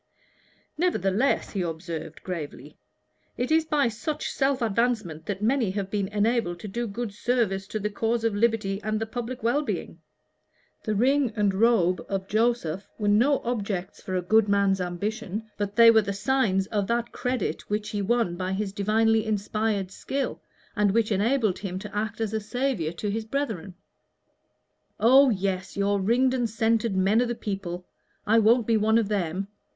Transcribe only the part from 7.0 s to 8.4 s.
service to the cause of